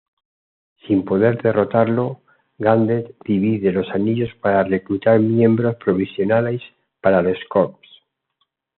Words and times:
Sin 0.87 1.05
poder 1.05 1.39
derrotarlo, 1.43 2.23
Ganthet 2.57 3.15
divide 3.23 3.71
los 3.71 3.87
anillos 3.91 4.33
para 4.41 4.63
reclutar 4.63 5.19
miembros 5.19 5.75
provisionales 5.75 6.63
para 7.01 7.21
los 7.21 7.37
Corps. 7.49 7.87